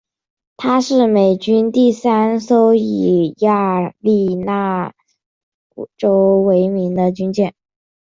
[0.57, 4.93] 她是美军第三艘以亚利桑那
[5.95, 7.53] 州为名的军舰。